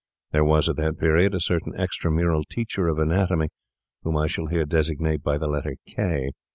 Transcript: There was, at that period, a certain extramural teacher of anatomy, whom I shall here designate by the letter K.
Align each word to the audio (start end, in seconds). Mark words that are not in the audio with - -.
There 0.31 0.43
was, 0.43 0.67
at 0.67 0.77
that 0.77 0.97
period, 0.97 1.35
a 1.35 1.39
certain 1.39 1.73
extramural 1.73 2.41
teacher 2.49 2.87
of 2.87 2.97
anatomy, 2.97 3.49
whom 4.01 4.17
I 4.17 4.25
shall 4.25 4.47
here 4.47 4.65
designate 4.65 5.21
by 5.21 5.37
the 5.37 5.45
letter 5.47 5.75
K. 5.95 6.31